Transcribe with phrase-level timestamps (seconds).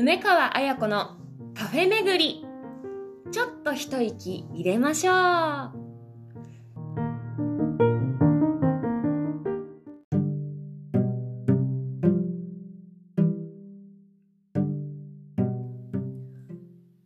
[0.00, 1.16] 梅川彩子の
[1.56, 2.46] カフェ巡り。
[3.32, 5.72] ちょっと一息入れましょう。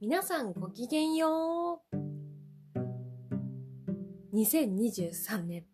[0.03, 1.81] 皆さんごきげんよ
[4.35, 4.37] う。
[4.37, 5.65] 2023年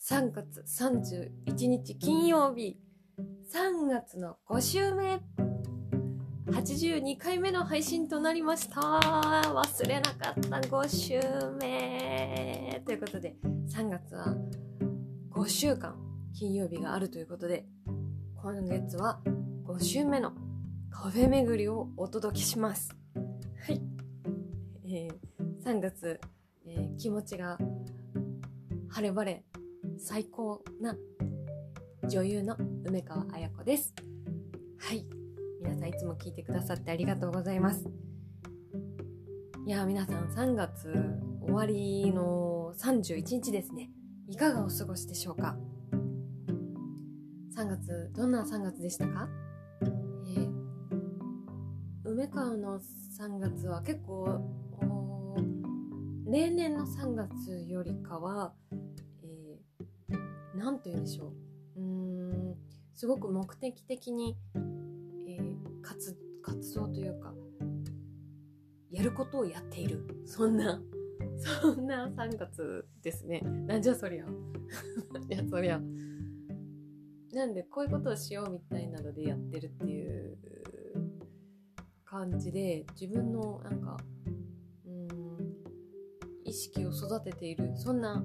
[0.00, 2.78] 3月31日金曜日。
[3.52, 5.20] 3月の5週目。
[6.46, 11.20] 82回目の配信となりました忘れなかった5週
[11.58, 13.36] 目ということで
[13.68, 14.36] 3月は
[15.32, 15.96] 5週間
[16.34, 17.64] 金曜日があるということで
[18.36, 19.20] 今月は
[19.66, 20.32] 5週目の
[20.90, 22.94] カフェ巡りをお届けします
[23.66, 23.80] はい、
[24.86, 26.20] えー、3月、
[26.66, 27.58] えー、気持ちが
[28.90, 29.42] 晴れ晴れ
[29.98, 30.94] 最高な
[32.08, 33.94] 女優の梅川彩子です。
[34.78, 35.13] はい。
[35.64, 37.88] 皆さんいつも聞いてくださってありがとうございます。
[39.66, 40.92] いや皆さん3月
[41.40, 43.90] 終わりの31日ですね。
[44.28, 45.56] いかがお過ごしでしょうか
[47.56, 49.26] ?3 月、どんな3月でしたか？
[49.80, 50.50] えー、
[52.04, 54.42] 梅川の3月は結構、
[56.30, 58.52] 例年の3月よりかは、
[60.54, 61.32] 何て言うんでしょ
[61.76, 62.54] ううん
[62.94, 64.63] すごく目的的に、えー、
[65.84, 67.32] 活活動というか
[68.90, 70.06] やることをやっている。
[70.24, 70.80] そんな
[71.36, 73.40] そんな3月ですね。
[73.40, 74.24] なんじゃそりゃ。
[75.28, 75.80] いやそりゃ。
[77.32, 80.38] なんでこういうことをしようみたいなのでやってるっていう
[82.04, 83.96] 感じで自分のなんか
[84.86, 85.56] うん
[86.44, 87.72] 意識を育てている。
[87.76, 88.24] そんな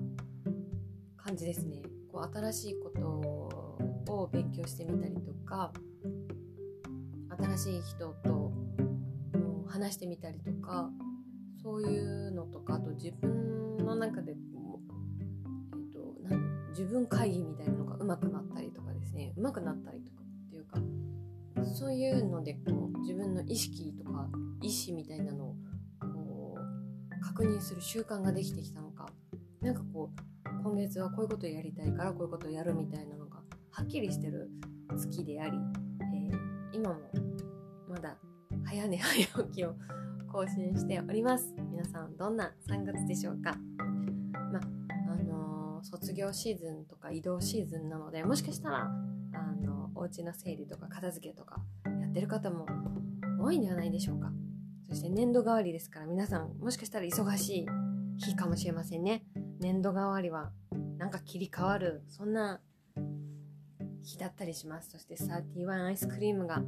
[1.18, 1.82] 感じですね。
[2.12, 5.74] こう新しいことを勉強してみたりとか
[7.42, 8.52] 新しい人と
[9.68, 10.90] 話してみたりとか
[11.62, 14.38] そういうのとかあと自分の中で、えっ
[15.94, 16.38] と、な
[16.70, 19.34] 自分会議みたいなのが上手くなったりとかですね。
[19.38, 20.80] 上手くなったりとかっていうか
[21.74, 24.28] そういうのでこう自分の意識とか
[24.62, 25.56] 意思みたいなのを
[26.02, 29.08] こう確認する習慣ができてきたのか
[29.62, 34.50] なんかこう今月はこういうことやりたいからこういうことをやるみたいなのがはっきりしてる
[34.98, 35.58] 月であり、
[36.02, 36.40] えー、
[36.74, 37.29] 今も
[38.70, 39.74] 早寝早起きを
[40.32, 41.56] 更新しております。
[41.72, 43.58] 皆さんどんな3月でしょうか？
[44.54, 44.60] ま
[45.12, 51.64] あのー、卒業シーズンとか移動シーズンなのでもしかしたらあのお家の整理とか片付けとか
[52.00, 52.68] やってる方も
[53.42, 54.30] 多いんではないでしょうか？
[54.88, 57.66] そして年度代わりですから皆さんもしかしたら忙しい
[58.24, 59.24] 日かもしれませんね。
[59.60, 60.52] 年度替わりは
[61.00, 62.62] なんか切り替わるそんな
[64.04, 64.92] 日だったりします。
[64.92, 66.62] そして31アイスクリームが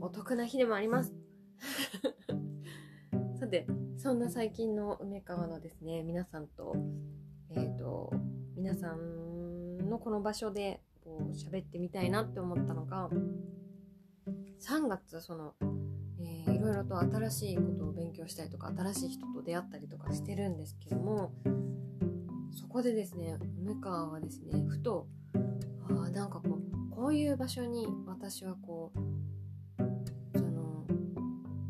[0.00, 1.12] お得な日でもあります。
[3.38, 6.76] さてそんな最近の梅川のですね皆さんと
[7.50, 8.12] えっ、ー、と
[8.56, 13.08] 皆さんのこの場所でこう喋ってみたいなって思ったのが
[14.60, 15.54] 3月その、
[16.20, 21.32] えー、いろいろと新しいことを勉強したりとか新しい人と出会ったりとかしてるんですけども
[22.50, 25.06] そこでですね梅川はですねふと
[25.88, 29.15] あなんかこうこういう場所に私はこう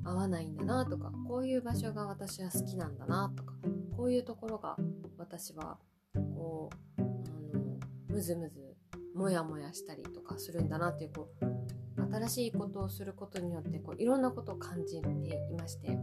[0.06, 3.54] 合わないんだなとかこういう場所が私は好きなんだなとか
[3.96, 4.76] こういうところが
[5.18, 5.78] 私は
[6.14, 7.78] こうあの
[8.08, 8.76] ムズムズ
[9.14, 15.08] モヤモヤしたりとかするんだなっていうこう新しいことをすることによってこういろんなことを感じて
[15.50, 15.98] いまして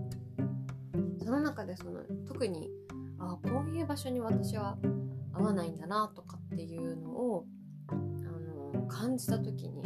[1.24, 2.70] その中でその特に
[3.20, 4.78] あこういう場所に私は
[5.34, 7.46] 合わないんだなとかっていうのを
[7.90, 9.84] あの感じた時に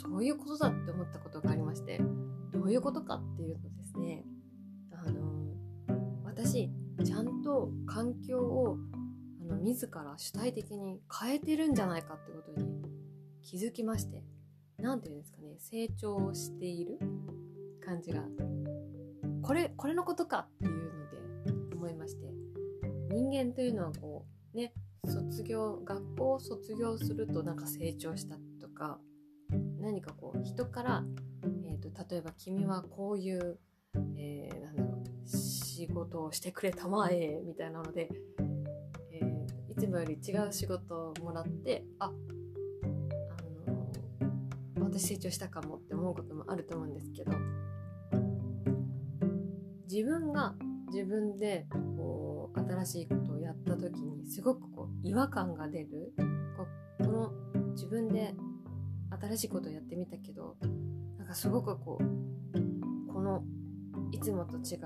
[0.00, 2.00] そういうことだって思ったことがありまして
[2.52, 4.24] どういうことかっていうとですね
[4.92, 5.20] あの
[6.24, 6.70] 私
[7.04, 8.78] ちゃんと環境を
[9.42, 12.66] あの自ら主体的に変えてるんじゃないかってことに
[13.42, 14.22] 気づきまして
[14.78, 16.98] 何て言うんですかね成長している
[17.84, 18.22] 感じが
[19.42, 22.26] これこれのことかっていうので思いまして
[23.10, 24.72] 人間というのはこうね
[25.04, 28.98] 卒業学校を卒業するとなんか成長したとか
[29.80, 31.02] 何かこう人から、
[31.64, 33.58] えーと、例えば君はこういう、
[34.16, 38.10] えー、なんだろう仕事をしてくれたまえみたいなので、
[39.12, 42.10] えー、いつもより違う仕事をもらってああ
[44.78, 47.32] の私成長したかもって思うこともあると思うんですけど
[49.90, 50.54] 自分が
[50.92, 51.66] 自分で
[51.96, 56.12] こう新しいことをやった時にすごくこう違和感が出る。
[56.98, 57.32] この
[57.72, 58.34] 自分で
[59.20, 60.56] 新しいことをやってみたけど
[61.18, 63.42] なんかすごくこうこの
[64.12, 64.80] いつもと違う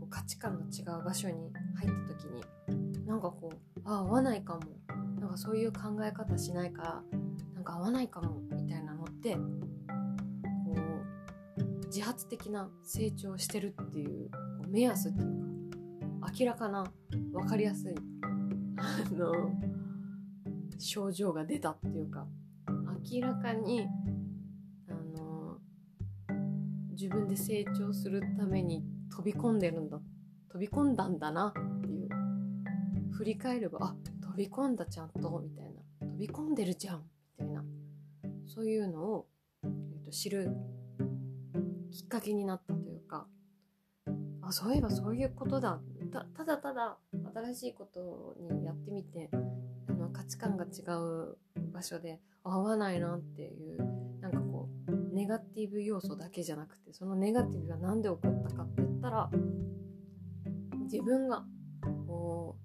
[0.00, 1.34] こう価値観の違う場所に
[1.76, 4.60] 入った時になんかこうあ合わないかも。
[5.26, 7.02] なんかそういう考え方しないから
[7.54, 9.40] なんか合わないかもみたいなのってこ
[11.58, 16.84] う自発的な成長してるっていうこう目安っていうか明らかな
[17.32, 17.94] 分かりやすい
[18.78, 19.50] あの
[20.78, 22.26] 症状が出たっていうか
[23.10, 23.86] 明らかに
[24.88, 25.58] あの
[26.90, 30.00] 自分で成長するために飛び込んでるんだ
[30.50, 32.08] 飛び込んだんだなっていう。
[33.12, 35.80] 振り返ればあ飛び込んだちゃんとみたいな。
[36.06, 37.04] 飛び込んでるじゃん
[37.38, 37.64] みたいな。
[38.46, 39.26] そういうのを、
[39.64, 40.50] えー、と知る
[41.90, 43.26] きっかけになったというか
[44.42, 45.80] あそういえばそういうことだ。
[46.12, 46.98] たただただ
[47.34, 49.30] 新しいことにやってみて
[50.26, 51.38] 値観が違う
[51.72, 53.78] 場所で合わないなっていう
[54.20, 59.30] なんかこうネガティブ要素だけじゃなくてそのネガティブが何で起こったかって言ったら
[60.84, 61.44] 自分が
[62.06, 62.56] こ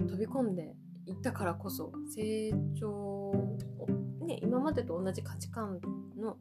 [0.00, 0.74] う飛び込んで
[1.06, 3.86] いったからこそ成長を
[4.26, 5.80] ね今までと同じ価値観
[6.20, 6.36] の、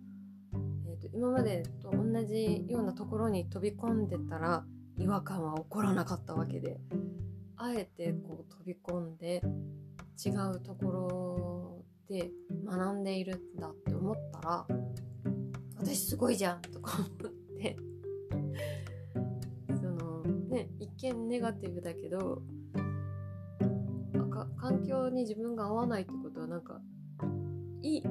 [0.87, 4.65] えー、と今までと同じようなところに飛び込んでたら
[4.97, 6.79] 違和感は起こらなかったわけで
[7.55, 9.41] あえてこう飛び込んで
[10.25, 12.31] 違うところで
[12.65, 14.67] 学んでいるんだって思ったら
[15.77, 17.77] 私すごいじゃんとか思って。
[19.79, 22.41] そのね一見ネガティブだけど
[24.57, 26.81] 環境に自分が合わないってことはなんか
[27.81, 28.03] いい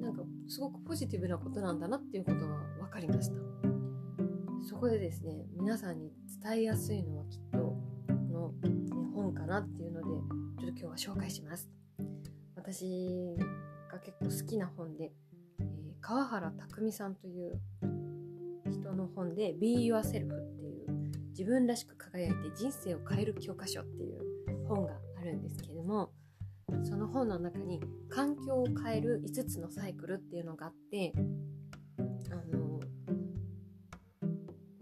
[0.00, 2.46] なんかすごくポジティブなことなんだなっていうことが
[2.80, 3.36] 分かりました。
[4.62, 7.78] そこでですね皆さんに伝えやすいのはきっとこ
[8.30, 11.68] の、ね、本かなっていうのでちょっと今日は紹介します。
[12.56, 13.36] 私
[13.90, 15.12] が結構好きな本で、
[15.60, 15.66] えー、
[16.00, 17.60] 川原拓さんという
[18.68, 20.88] 人の本で Be Yourself っていう
[21.30, 24.18] 自分らしく輝いて人生を変える教科書っていう
[24.66, 26.10] 本があるんですけれども
[26.82, 31.12] その本の中に環境を変える5つのサイクルっていうのがあって
[32.30, 32.80] あの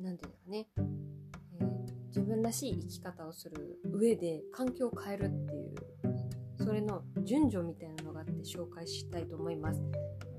[0.00, 0.67] 何て言うのかね、
[1.61, 5.66] えー、自分らしい生き方をする上で環境を変えるっていう
[6.67, 9.81] それの順序みたいなのがあって紹介したいと思います。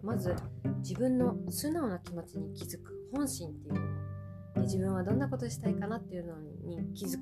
[0.03, 0.35] まず
[0.79, 3.85] 自分の素直な気持ちに気づく本心っていうもの。
[4.55, 7.19] で自分はどんなことしたいかなっていうのに気づく。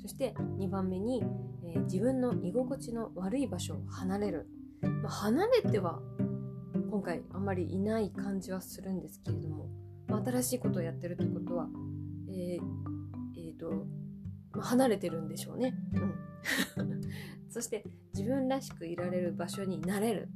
[0.00, 1.22] そして2番目に、
[1.62, 4.46] えー、自分の居心地の悪い場所を離れる、
[4.80, 6.00] まあ、離れては
[6.90, 9.68] 今回あんまりいない感じはするんですけれども、
[10.06, 11.68] まあ、新しいことをやってるってことは
[12.30, 12.60] えー、
[13.36, 13.70] えー、と、
[14.52, 15.74] まあ、離れてるんでしょうね。
[16.78, 16.97] うん。
[17.48, 17.84] そして
[18.14, 20.28] 自分らしくいられる場所になれる。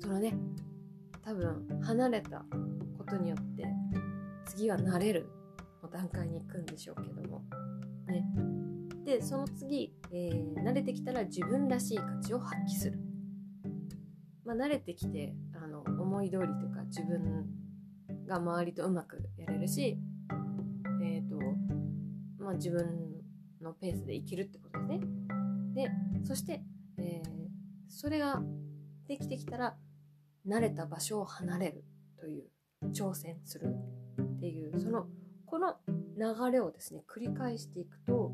[0.00, 0.34] そのね
[1.22, 2.44] 多分離れた
[2.96, 3.64] ことによって
[4.46, 5.28] 次は慣れる
[5.82, 7.42] の段階に行くんでしょうけども。
[8.06, 8.24] ね。
[9.04, 12.98] でその次、えー、慣れてきたら自分らしい価値を発揮する。
[14.44, 17.46] まあ慣れてきてあの思い通りとか自分
[18.26, 19.98] が周りとうまくやれるし
[21.02, 21.36] えっ、ー、と
[22.38, 23.08] まあ自分
[23.60, 25.17] のペースで生きるってことですね。
[25.78, 25.92] で
[26.24, 26.60] そして、
[26.98, 27.28] えー、
[27.88, 28.42] それが
[29.06, 29.76] できてきたら
[30.44, 31.84] 慣れた場所を離れる
[32.18, 32.50] という
[32.92, 33.76] 挑戦する
[34.20, 35.06] っていうその
[35.46, 38.32] この流れをですね繰り返していくと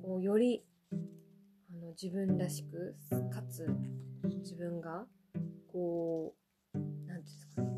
[0.00, 0.62] こうより
[0.92, 2.94] あの自分らしく
[3.34, 3.66] かつ
[4.38, 5.06] 自分が
[5.72, 6.34] こ
[6.72, 7.68] う何て言うんですかね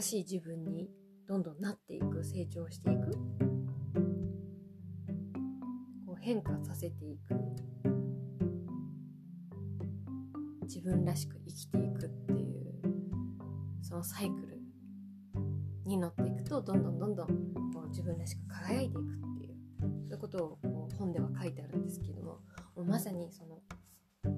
[0.00, 0.88] 新しい自分に
[1.28, 3.51] どんどんなっていく成長していく
[6.22, 7.34] 変化させていく。
[10.62, 12.82] 自分らしく生きていくっていう
[13.82, 14.58] そのサイクル
[15.84, 17.26] に乗っていくとどんどんどんどん
[17.74, 19.04] こう自分らしく輝いていくっ
[19.38, 22.38] ていうそういうことをこう本では書いてあるんですけども
[22.76, 23.56] もまさにその
[24.22, 24.30] こ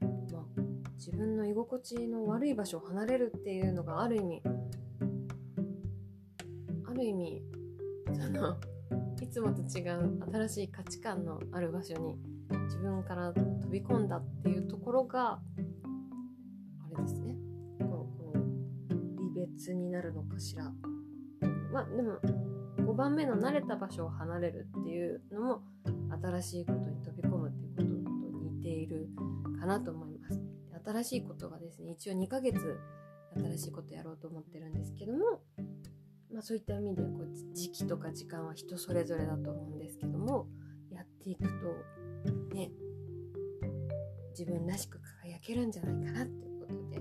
[0.00, 0.46] の、ま
[0.86, 4.42] あ、自分の居心地の悪い場所を離れるっていうのがある意味
[6.84, 7.42] ある意味
[8.14, 8.56] その
[9.20, 12.16] いつもと違う新しい価値観のある場所に
[12.64, 15.40] 自分から飛び込んだっていうところがあ
[16.96, 17.34] れですね。
[17.78, 18.44] このこの
[19.34, 20.70] 離別になるのかしら。
[21.72, 22.18] まあでも
[22.78, 25.62] 5番目の慣れた場所を離れるっていうのも
[26.22, 29.08] 新しいことに飛び込むっていうことと似ている
[29.58, 30.40] かなと思います。
[30.84, 32.58] 新しいことがですね一応2ヶ月
[33.34, 35.42] 新しいことやろうと思ってるんですけども
[36.36, 40.46] まあ、そういった意味でこう時期とか時間は人それぞれだと思うんですけども
[40.90, 42.70] やっていくとね
[44.38, 47.00] 自分らしく輝けるんじゃないかなっていうことで、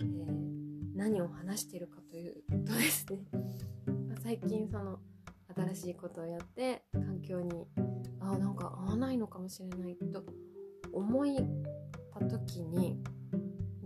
[0.00, 2.34] えー、何を話しているかという
[2.64, 3.26] とですね
[4.24, 5.00] 最近その
[5.54, 7.68] 新しいことをやって環境に
[8.20, 10.24] あなんか合わないのかもしれないと
[10.94, 11.36] 思い
[12.10, 13.04] た時に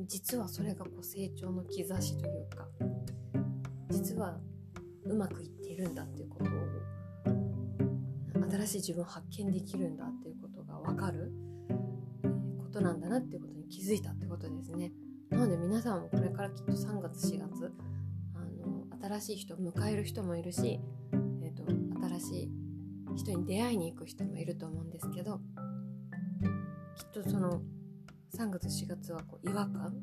[0.07, 2.69] 実はそれがこう成長の兆しというか
[3.91, 4.39] 実は
[5.11, 6.49] うまくいっているんだっていうことを
[8.51, 11.33] 新しい自分を発見できるんだっていうことが分かる
[12.59, 14.93] ことなんだなっていうことに気づいたってことですね。
[15.31, 17.73] なので皆さんもこれからきっと3月4月
[18.35, 18.87] あの
[19.19, 20.81] 新しい人を迎える人もいるし、
[21.13, 21.65] えーと、
[22.19, 22.51] 新しい
[23.17, 25.41] 人に出会いに行く人もいると思うんですけど
[26.97, 27.63] きっとその
[28.37, 30.01] 3月4月はこう違和感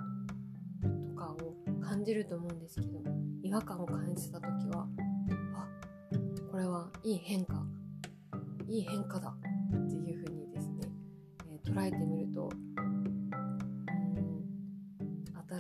[0.82, 3.17] とかを感じると思うんですけど
[3.48, 4.86] 違和感を感じた時は
[5.56, 5.68] あ
[6.52, 7.64] これはいい変化
[8.68, 10.82] いい変化だっていうふうにですね、
[11.50, 12.50] えー、捉えてみると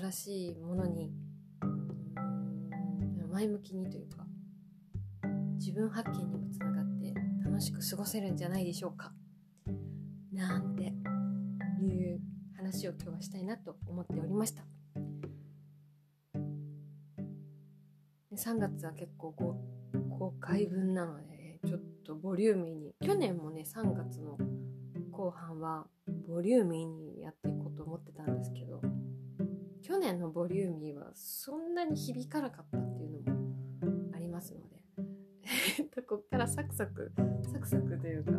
[0.02, 1.14] 新しいものに
[3.32, 4.26] 前向きにというか
[5.58, 7.14] 自分発見にもつながって
[7.46, 9.14] 楽しく過ごせるんじゃないでしょうか
[10.34, 10.92] なんて
[11.82, 12.20] いう
[12.58, 14.77] 話を今日はしたいなと思っておりました。
[18.38, 22.94] 3月は結構公開分なのでちょっとボリューミーに。
[23.02, 24.38] 去年もね3月の
[25.12, 25.88] 後半は
[26.28, 28.82] ボリューミーにやっていこうと思ってたんですけど
[29.82, 34.78] 去年のボリューミーはそんなに響かなかったっていうのもありますので
[36.08, 37.12] こっからサクサク
[37.52, 38.36] サクサクというかあ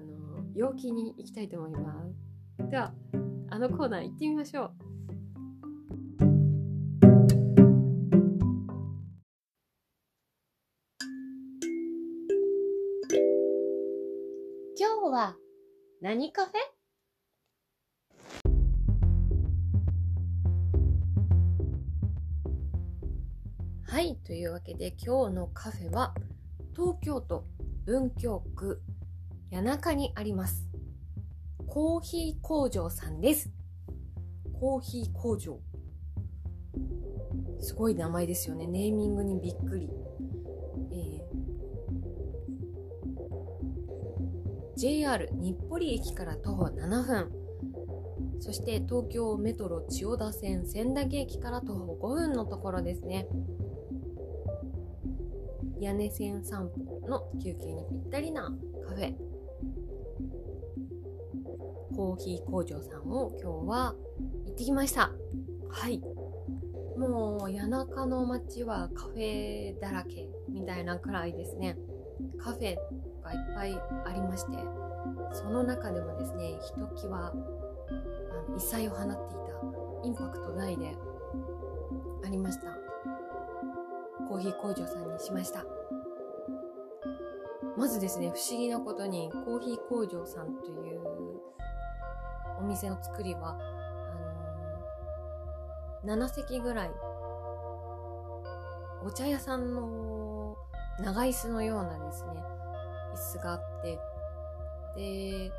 [0.00, 2.06] の陽気にいきたいと思いま
[2.58, 2.70] す。
[2.70, 2.94] では
[3.48, 4.83] あのコーナー行ってみましょう。
[16.04, 16.54] 何カフェ？
[23.86, 26.14] はい、というわけで今日のカフェは
[26.76, 27.46] 東京都
[27.86, 28.82] 文京区
[29.50, 30.68] 谷中にあります。
[31.66, 33.50] コーヒー工場さんです。
[34.60, 35.58] コーヒー工場。
[37.60, 38.66] すごい名前ですよね。
[38.66, 39.88] ネーミングにびっくり。
[44.76, 47.32] JR 日暮里駅から徒歩7分。
[48.40, 53.26] そして東京メトロ千代田線千駄木駅から徒歩5分のところですね。
[55.80, 58.52] 屋根線散歩の休憩にぴったりな
[58.86, 59.14] カフェ
[61.94, 63.94] コーヒー工場さんを今日は
[64.46, 65.12] 行ってきました
[65.70, 66.00] はい
[66.96, 71.76] もう谷中の街はカフェだらけみたいなくらいですね
[72.38, 72.76] カフェ
[73.24, 74.58] がいっぱいありまして
[75.32, 80.94] その中でもですねひときわあの異彩を放っていたインパクト大で
[82.24, 82.68] ありました。
[84.28, 85.64] コーヒー工場さんにしました。
[87.76, 91.00] まずですね不思議なことにコーヒー工場さんという
[92.58, 93.58] お店の作りは
[96.04, 96.90] あのー、7席ぐらい
[99.04, 100.56] お茶屋さんの
[101.00, 102.53] 長椅子のようなですね
[103.14, 103.98] 椅子があって。
[104.96, 105.50] で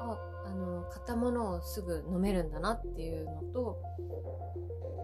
[0.00, 3.78] ああの買ったものをすぐ飲めるんだなっていうのと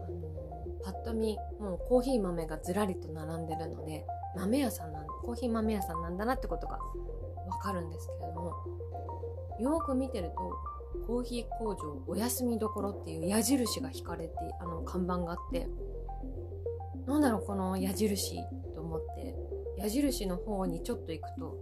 [0.06, 4.04] あのパッと見もうコーヒー豆がずらりと並んでるので
[4.36, 6.78] 豆屋さんなんコーヒー豆屋さんなんだなってことが
[7.48, 8.52] わかるんですけれども
[9.60, 10.56] よく見てると
[11.06, 15.68] コーヒー工場お休みどころっていう矢印が引かれてあの看板があって
[17.06, 18.36] なんだろうこの矢印
[18.74, 19.45] と思って。
[19.76, 21.58] 矢印の方にちょっと行くと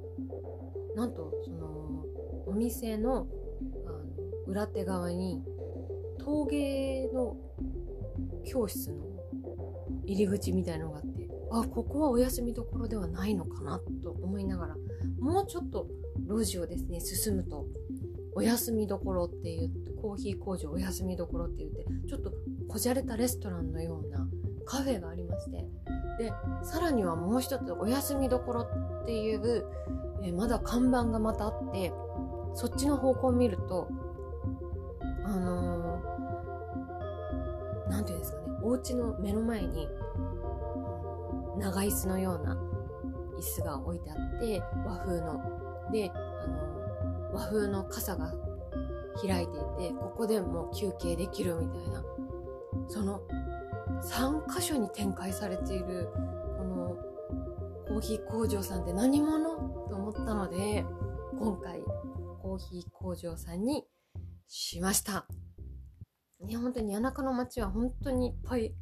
[0.97, 2.05] なんとその
[2.47, 3.27] お店の
[3.87, 4.05] あの
[4.47, 5.43] 裏手側に
[6.19, 7.37] 陶芸の
[8.45, 9.05] 教室の
[10.05, 14.77] 入り口みたいのがあってあここはお休みどころではないのかなと思いながら
[15.19, 15.87] もうちょっと
[16.27, 17.67] 路地をですね進むと
[18.35, 22.33] お休みどころって言ってコーヒー工場お休みどころって言ってちょっと
[22.69, 24.27] こじゃれたレストランのような
[24.67, 25.65] カフェがありまして
[26.19, 29.67] でさらにはもう一つお休みどころっていう、
[30.23, 31.93] えまだ看板がまたあって
[32.55, 33.89] そっちの方向を見ると
[35.25, 36.01] あの
[37.89, 39.89] 何、ー、て言うんですかねお家の目の前に
[41.59, 42.57] 長椅子のような
[43.39, 45.65] 椅子が置いてあって和風の。
[45.93, 46.75] であの
[47.35, 48.33] 和風の傘が
[49.21, 52.05] 開いていてここでもう休憩できるみたいな
[52.89, 53.21] その
[54.05, 56.09] 3箇所に展開されている
[56.59, 56.97] この
[57.89, 59.57] コーヒー工場さんって何者
[59.89, 60.85] と思ったので
[61.39, 61.81] 今回
[62.43, 63.85] コーヒー工場さんに
[64.49, 65.27] しました。
[66.41, 68.75] ね、本当に谷中の町は本当にいっぱい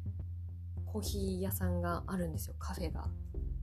[0.85, 3.07] コーヒー屋さんがあるんですよ、カフェが。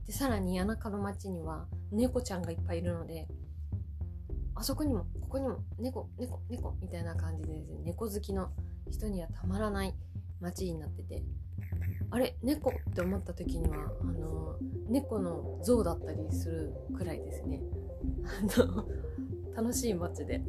[0.05, 3.27] で、さらに谷中の町には猫ちゃんがいっぱいいるので、
[4.55, 8.49] あそこにも、ここにも、猫、猫、猫みたいな感じでですね、猫好きの
[8.89, 9.95] 人にはたまらない
[10.39, 11.23] 街になってて、
[12.11, 14.57] あれ猫って思った時には、あの、
[14.89, 17.61] 猫の像だったりするくらいですね。
[18.25, 18.85] あの、
[19.55, 20.43] 楽しい街で。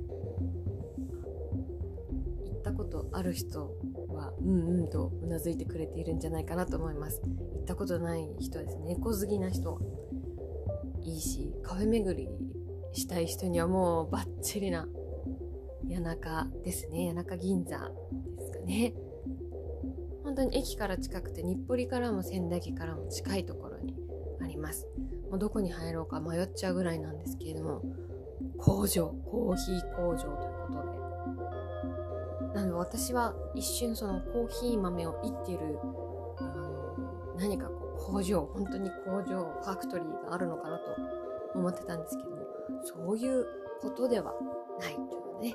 [2.45, 3.75] 行ったことある人
[4.09, 7.21] は、うんうんとうなずいてくれているんじゃないかなと思います。
[7.23, 9.81] 行ったことない人ですね、猫好きな人、
[11.01, 12.29] いいし、カフェ巡り
[12.93, 14.89] したい人にはもうバッチリな
[15.89, 17.13] 谷中ですね。
[17.13, 17.79] 谷中銀座
[18.37, 18.95] ですかね。
[20.33, 23.95] 本当に駅から近くて日暮里からも仙台駅からも近いところに
[24.41, 24.89] あります。
[25.29, 27.83] もうどこに入ろうか迷っちゃうぐらいなんですけれども、
[28.57, 30.33] 工場、コーヒー工場という
[30.69, 30.73] こ
[32.49, 32.55] とで。
[32.55, 35.79] なので私は一瞬そのコーヒー豆をいっている、
[36.39, 40.85] あの、何かこう工場、本当に工場、ファクトリーがあるのかなと
[41.59, 42.39] 思ってたんですけども、
[42.83, 43.45] そういう
[43.83, 44.33] ことでは
[44.81, 45.55] ないという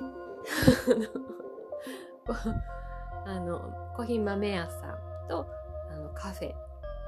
[3.28, 3.58] あの、
[3.94, 5.46] コーヒー豆屋さんと、
[5.92, 6.54] あの、カフェ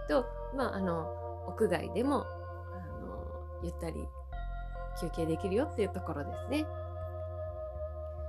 [0.07, 1.07] と、まあ、あの、
[1.49, 2.27] 屋外でも、あ
[3.01, 4.07] の、ゆったり
[5.01, 6.67] 休憩できるよっていうところですね。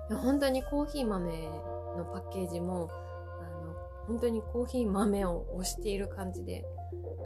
[0.10, 1.50] 本当にコーヒー豆
[1.98, 2.90] のパッケージも、
[3.42, 3.74] あの、
[4.08, 6.64] 本当にコーヒー豆を押している感じで、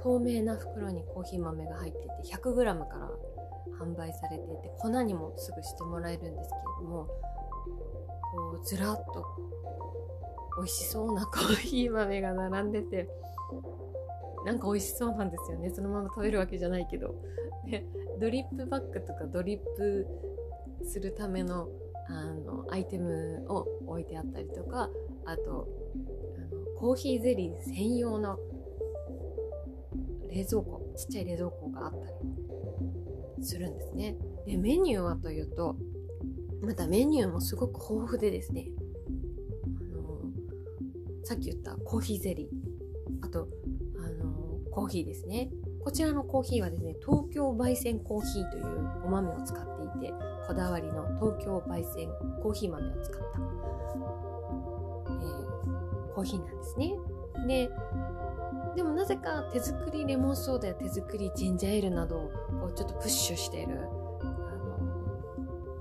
[0.02, 3.10] 透明な袋にコーヒー豆が入っていて、100g から
[3.80, 9.26] 販売されていて、粉にもすぐしてもらえるんですけれども、こう、ずらっと
[10.58, 13.10] 美味しそうなコーヒー豆が並んでて、
[14.46, 15.72] なんか美味しそうなんですよね。
[15.72, 17.16] そのまま食べるわけじゃないけど。
[17.66, 17.86] で、
[18.20, 20.08] ドリップバッグとかドリップ
[20.84, 21.68] するための
[22.08, 24.90] あのアイテムを置いてあったりとか、
[25.26, 25.68] あと、
[26.38, 28.38] あのコーヒーゼリー専用の
[30.30, 31.98] 冷蔵庫、ちっちゃい冷蔵庫があった
[33.38, 34.16] りするんですね。
[34.46, 35.76] で、メニューはというと、
[36.62, 38.68] またメニューもすごく豊富でですね、
[41.26, 43.48] さっき言ったコーヒーゼリー、あと、
[43.98, 45.50] あの、コーヒーですね。
[45.84, 48.66] こちらのコーヒーはですね、東京焙煎コーヒーという
[49.06, 49.66] お豆を使っ
[50.00, 50.14] ていて、
[50.48, 52.10] こだわりの東京焙煎
[52.44, 53.40] コーヒー豆を使った、
[55.10, 56.94] えー、コーヒーなんですね。
[57.48, 57.72] で、
[58.76, 63.84] でもなぜか手作りレモンソーダや手作りジンジャーエールなどをこうちょっとプッシュしているあ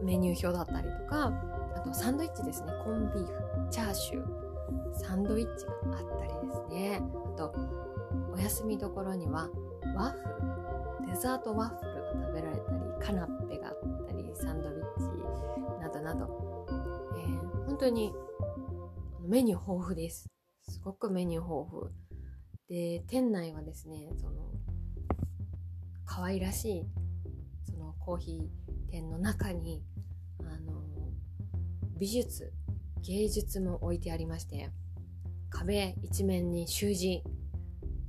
[0.01, 1.35] のメニュー表だったりとか、
[1.77, 3.33] あとサンドイッチですね、コンビーフ、
[3.71, 4.44] チャーシュー、
[4.95, 7.01] サンドイッチがあったりですね。
[7.03, 7.55] あと
[8.33, 9.49] お休みどころには
[9.97, 11.13] ワッフル。
[11.15, 16.67] デザートワッフルが食べられたりカナッペがあったりサンドイッチなどなど、
[17.17, 18.13] えー、本当に
[19.27, 20.27] メニュー豊富です。
[20.69, 21.93] すごくメニュー豊富。
[22.69, 24.51] で店内はですねその
[26.07, 26.87] 可愛らしい
[27.71, 29.83] そのコーヒー店の中に
[30.41, 30.83] あの
[31.99, 32.53] 美術
[33.07, 34.71] 芸術も置いてありまして
[35.51, 37.23] 壁一面に習字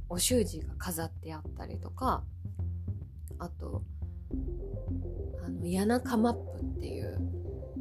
[0.10, 2.24] お習字が飾ってあったりとか
[3.40, 3.84] あと
[5.46, 7.20] あの谷中マップっていう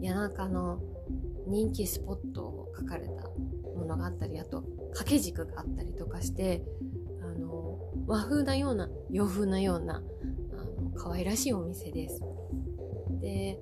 [0.02, 0.80] 谷中の
[1.46, 3.28] 人気スポットを書かれた
[3.78, 6.62] ものがあったりあと掛け軸があったりとかして
[7.22, 12.20] あの和風なような洋風なようなあの可愛らしいお店です。
[13.20, 13.60] で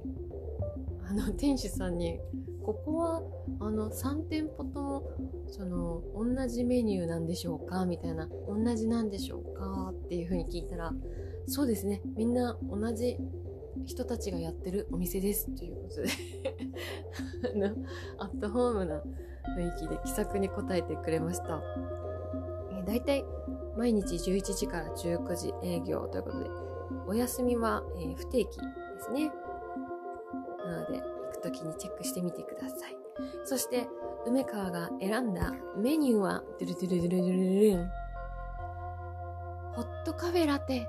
[1.09, 2.19] あの店主さんに
[2.64, 3.22] ここは
[3.61, 5.03] あの3店舗とも
[5.48, 7.85] その同じメニューなんでしょうか？
[7.87, 9.92] みたいな同じなんでしょうか？
[9.92, 10.92] っていう風に聞いたら
[11.46, 12.03] そうですね。
[12.16, 13.18] みんな同じ
[13.85, 15.51] 人たちがやってるお店です。
[15.57, 16.09] ということで。
[17.55, 17.66] あの
[18.18, 19.03] アットホームな
[19.57, 21.61] 雰囲気で気さくに答えてくれました。
[22.70, 23.25] えー、だいたい
[23.77, 26.51] 毎日11時から19時営業ということで、
[27.09, 28.66] お休みは、えー、不定期で
[29.01, 29.33] すね。
[30.64, 31.03] なので、
[31.42, 32.96] 時にチェックしてみてください。
[33.44, 33.88] そして、
[34.26, 37.90] 梅川が選んだメニューは、ドゥルドゥルドゥルドゥルルン。
[39.72, 40.88] ホットカフェラテ。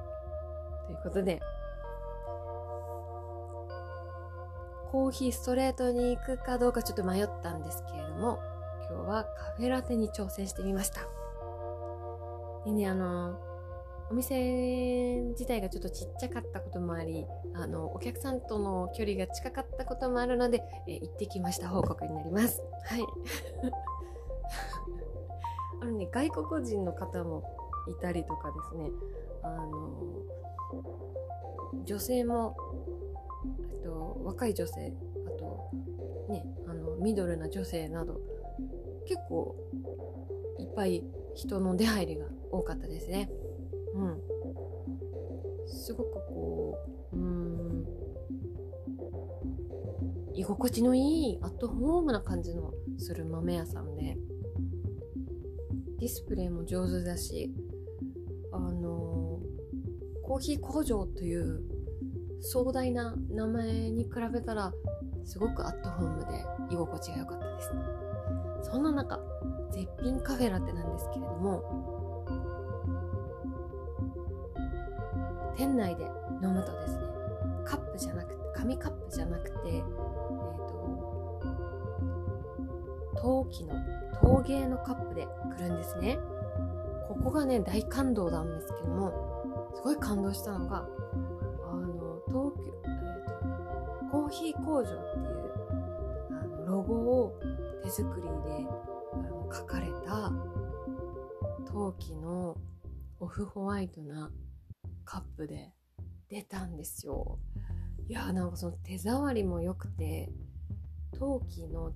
[0.88, 1.42] ということで、
[4.92, 8.40] コーヒーストレートに行くかどうかちょっと迷ったんですけれども、
[8.92, 11.02] 今日はカフェラテに挑戦してみました。
[12.66, 13.36] でね、あの
[14.14, 22.62] お店自体がちょっとちっちゃかったこともあり、あの、お客さんとの距離が近かったこともあるので、え行ってきました報告になります。
[22.86, 23.02] はい。
[25.82, 27.44] あのね、外国人の方も
[27.90, 28.92] いたりとかですね、
[29.42, 29.90] あの、
[31.84, 32.56] 女性も、
[33.82, 34.94] あと、若い女性、
[35.26, 35.72] あと、
[36.30, 38.22] ね、あの、ミドルな女性など、
[39.08, 39.56] 結構
[40.60, 43.32] いっぱい人の出入りが多かったですね
[43.94, 44.22] うん
[45.66, 46.78] すごくこ
[47.14, 47.64] ううん。
[50.36, 54.18] 居心地のいいアットホームな感じのする豆屋さんで
[56.00, 57.52] ディスプレイも上手だし
[58.52, 59.40] あの
[60.24, 61.62] コーヒー工場という
[62.42, 64.74] 壮大な名前に比べたら
[65.24, 67.72] すごくアットホームで居心地が良かったです。
[68.64, 69.20] そんな中
[69.72, 71.93] 絶品カフェラテなんですけれども
[75.56, 76.04] 店内で
[76.42, 77.04] 飲むとですね。
[77.66, 79.88] カップじゃなくて紙カップじゃなくてえっ、ー、
[80.68, 81.42] と
[83.16, 83.74] 陶器の
[84.22, 86.20] 陶芸のカップで来るんですね。
[87.08, 89.12] ここがね大感動なんですけども
[89.76, 95.52] すごい感動したのがあの東京、えーと、コーヒー工場っていう
[96.32, 97.40] あのロゴを
[97.84, 98.66] 手作りで
[99.14, 100.32] あの書かれた
[101.72, 102.58] 陶器の
[103.20, 104.32] オフホワイトな
[105.06, 105.72] カップで
[106.30, 107.40] 出たんですよ。
[108.08, 110.30] いやなんかその手触りも良くて
[111.18, 111.92] 陶器の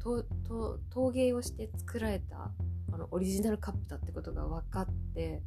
[0.89, 2.51] 陶芸をして作られた
[2.93, 5.41] あのオリジナルカップだってことが分かって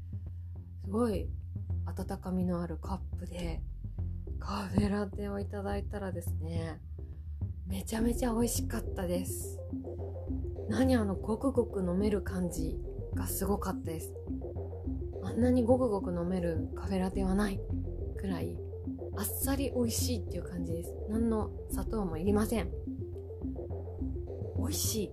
[0.84, 1.28] すごい
[1.86, 3.62] 温かみのあるカップで
[4.38, 6.80] カフェラテをいただいたらですね
[7.66, 9.58] めちゃめちゃ美味しかったです
[10.68, 12.78] 何あのごくごく飲める感じ
[13.14, 14.12] がすごかったです
[15.22, 17.60] あんなにごくごく飲めるカフェラテはない
[18.18, 18.56] くらい
[19.16, 20.94] あっさり美味しいっていう感じです。
[21.08, 22.70] 何の砂糖もいりません。
[24.56, 25.12] 美味しい。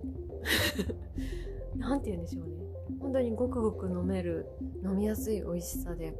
[1.76, 2.54] 何て言うんでしょうね。
[3.00, 4.46] 本当にごくごく飲める
[4.84, 6.14] 飲みやすい美味しさで。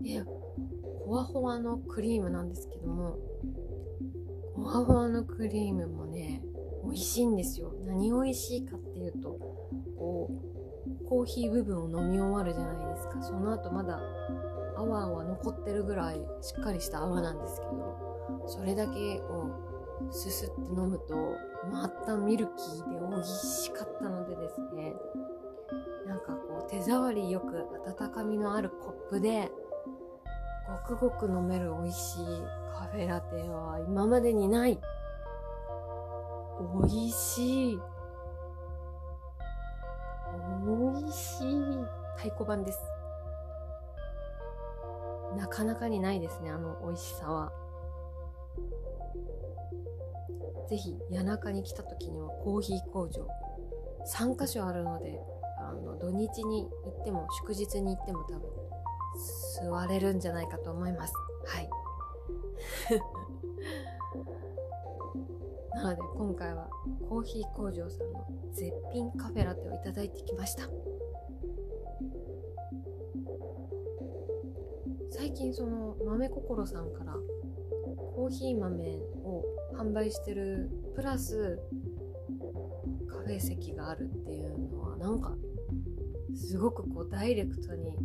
[0.00, 3.18] でほわほわのクリームなんですけども
[4.54, 6.42] ほわほわのクリームもね
[6.84, 7.72] 美味しいんですよ。
[7.84, 9.30] 何美味しいかっていうと
[9.96, 10.51] こう
[11.12, 13.22] コーヒー部分を飲み終わるじゃないですか。
[13.22, 14.00] その後まだ
[14.74, 21.36] 泡は残ってるぐらいしっかりした泡なんですけどそれだけをすすって飲むと
[21.70, 24.94] またミルキーで美味しかったのでですね。
[26.06, 29.52] なんかこう手触りよく温かみのあるコップで
[30.88, 32.24] ごくごく飲める美味しい
[32.74, 34.80] カフェラテは今までにない。
[36.80, 37.80] 美味しい。
[41.12, 41.46] しい
[42.16, 42.78] 太鼓判です。
[45.36, 47.52] なかなかにないですねあの美味しさは。
[50.68, 53.26] ぜひ谷中に来た時にはコーヒー工場
[54.06, 55.20] 3カ所あるので
[55.58, 58.50] あの土日に行っても祝日に行っても多分
[59.70, 61.12] 座れるんじゃないかと思います。
[61.46, 61.68] はい。
[65.74, 66.68] なので今回は
[67.08, 70.68] コーヒー工場さんの絶品カフェラテをいただいてきました。
[75.22, 77.14] 最近その豆心さんから
[77.96, 78.84] コーヒー豆
[79.22, 79.44] を
[79.78, 81.60] 販売してるプラス
[83.08, 85.36] カフェ席があるっていうのはなんか
[86.34, 87.96] すごくこうダイレクトに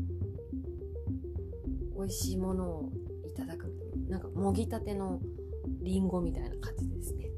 [1.98, 2.92] 美味しいものを
[3.28, 3.66] いただく。
[4.08, 5.20] なんかもぎたての
[5.82, 7.32] りんごみたいな感じですね。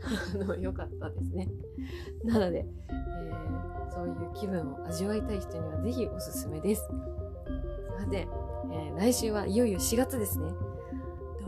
[0.58, 1.50] よかったですね。
[2.24, 6.88] なので、えー、そういう気分を味わいたい人にはぜひおすすめです。
[7.98, 8.26] さて、
[8.78, 10.50] えー、来週はいよいよ4月ですね。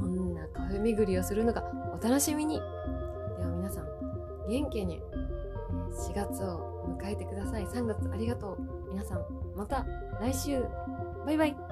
[0.00, 1.64] どんなカフェ巡りをするのか
[1.98, 2.56] お楽しみに。
[2.56, 3.86] では皆さん
[4.48, 5.00] 元気に
[5.92, 7.66] 4月を迎えてください。
[7.66, 8.90] 3月ありがとう。
[8.90, 9.24] 皆さん
[9.56, 9.86] また
[10.20, 10.64] 来週。
[11.24, 11.69] バイバイ。